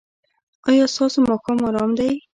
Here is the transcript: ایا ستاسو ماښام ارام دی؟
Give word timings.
ایا 0.69 0.85
ستاسو 0.95 1.17
ماښام 1.29 1.57
ارام 1.67 1.91
دی؟ 1.97 2.11